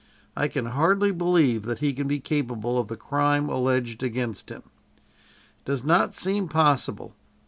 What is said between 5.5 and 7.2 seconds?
"It does not seem possible.